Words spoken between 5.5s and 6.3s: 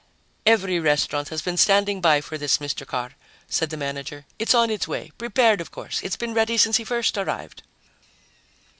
of course it's